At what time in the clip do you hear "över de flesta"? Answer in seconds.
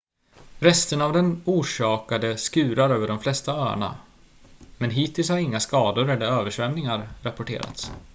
2.89-3.51